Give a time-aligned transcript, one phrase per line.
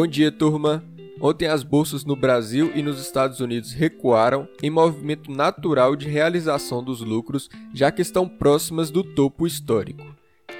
[0.00, 0.84] Bom dia, turma!
[1.20, 6.84] Ontem as bolsas no Brasil e nos Estados Unidos recuaram em movimento natural de realização
[6.84, 10.04] dos lucros, já que estão próximas do topo histórico.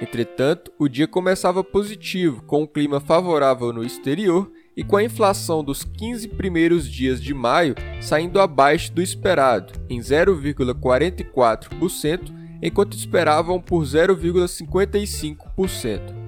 [0.01, 5.63] Entretanto, o dia começava positivo, com um clima favorável no exterior e com a inflação
[5.63, 12.29] dos 15 primeiros dias de maio saindo abaixo do esperado, em 0,44%,
[12.61, 16.18] enquanto esperavam por 0,55%.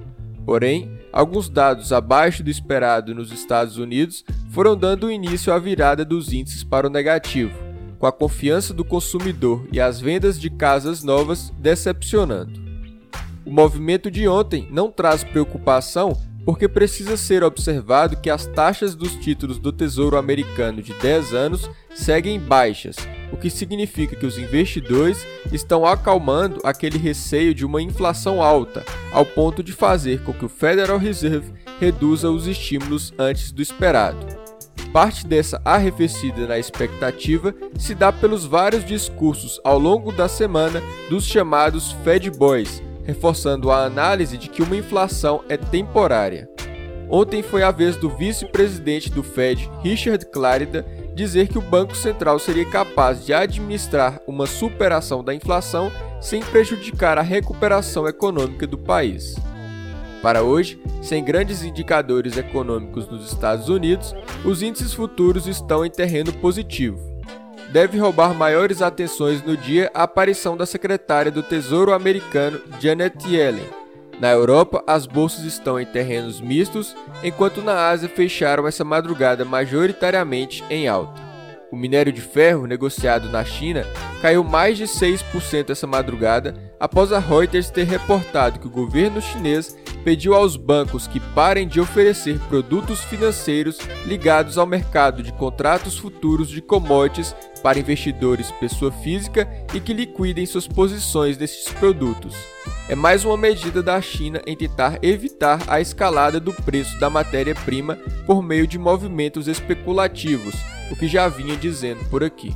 [0.44, 6.32] Porém, alguns dados abaixo do esperado nos Estados Unidos foram dando início à virada dos
[6.32, 7.56] índices para o negativo,
[7.98, 12.60] com a confiança do consumidor e as vendas de casas novas decepcionando.
[13.44, 19.14] O movimento de ontem não traz preocupação porque precisa ser observado que as taxas dos
[19.16, 22.96] títulos do Tesouro Americano de 10 anos seguem baixas,
[23.32, 29.24] o que significa que os investidores estão acalmando aquele receio de uma inflação alta, ao
[29.24, 34.42] ponto de fazer com que o Federal Reserve reduza os estímulos antes do esperado.
[34.92, 41.24] Parte dessa arrefecida na expectativa se dá pelos vários discursos ao longo da semana dos
[41.24, 46.48] chamados Fed Boys, reforçando a análise de que uma inflação é temporária.
[47.08, 52.38] Ontem foi a vez do vice-presidente do Fed, Richard Clarida, dizer que o Banco Central
[52.38, 59.34] seria capaz de administrar uma superação da inflação sem prejudicar a recuperação econômica do país.
[60.22, 66.32] Para hoje, sem grandes indicadores econômicos nos Estados Unidos, os índices futuros estão em terreno
[66.34, 67.12] positivo
[67.72, 73.81] deve roubar maiores atenções no dia a aparição da secretária do Tesouro americano Janet Yellen.
[74.22, 76.94] Na Europa, as bolsas estão em terrenos mistos,
[77.24, 81.20] enquanto na Ásia fecharam essa madrugada majoritariamente em alta.
[81.72, 83.84] O minério de ferro negociado na China
[84.20, 89.76] caiu mais de 6% essa madrugada após a Reuters ter reportado que o governo chinês
[90.04, 96.48] pediu aos bancos que parem de oferecer produtos financeiros ligados ao mercado de contratos futuros
[96.48, 102.34] de commodities para investidores pessoa física e que liquidem suas posições nesses produtos.
[102.88, 107.96] É mais uma medida da China em tentar evitar a escalada do preço da matéria-prima
[108.26, 110.54] por meio de movimentos especulativos,
[110.90, 112.54] o que já vinha dizendo por aqui.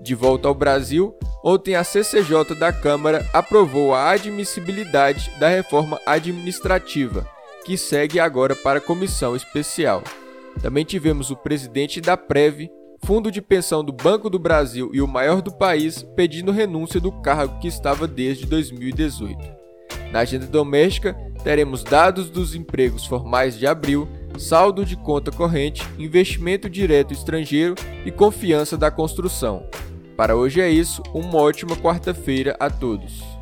[0.00, 1.14] De volta ao Brasil,
[1.48, 7.26] ontem a CCJ da Câmara aprovou a admissibilidade da reforma administrativa,
[7.64, 10.02] que segue agora para a comissão especial.
[10.60, 12.68] Também tivemos o presidente da Prev,
[13.02, 17.10] fundo de pensão do Banco do Brasil e o maior do país, pedindo renúncia do
[17.10, 19.38] cargo que estava desde 2018.
[20.12, 26.68] Na agenda doméstica, teremos dados dos empregos formais de abril, saldo de conta corrente, investimento
[26.68, 29.64] direto estrangeiro e confiança da construção.
[30.18, 33.37] Para hoje é isso, uma ótima quarta-feira a todos.